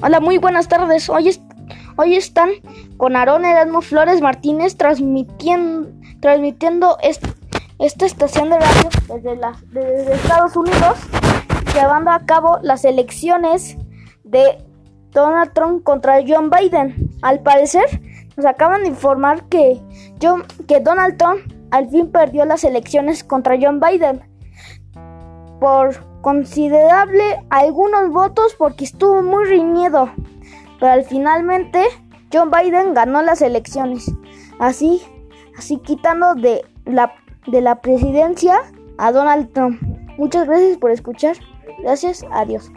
[0.00, 1.08] Hola, muy buenas tardes.
[1.08, 1.36] Hoy,
[1.96, 2.50] hoy están
[2.96, 5.88] con Aarón Erasmo Flores Martínez transmitiendo,
[7.00, 9.40] esta estación de radio desde,
[9.72, 10.98] desde Estados Unidos,
[11.74, 13.76] llevando a cabo las elecciones
[14.22, 14.64] de
[15.10, 17.10] Donald Trump contra John Biden.
[17.22, 17.86] Al parecer,
[18.36, 19.80] nos acaban de informar que,
[20.68, 21.40] que Donald Trump
[21.72, 24.22] al fin perdió las elecciones contra John Biden
[25.60, 30.10] por considerable algunos votos porque estuvo muy riñido.
[30.80, 31.84] Pero finalmente
[32.32, 34.10] John Biden ganó las elecciones.
[34.58, 35.02] Así,
[35.56, 37.14] así quitando de la,
[37.46, 38.60] de la presidencia
[38.98, 39.80] a Donald Trump.
[40.18, 41.36] Muchas gracias por escuchar.
[41.82, 42.70] Gracias, adiós.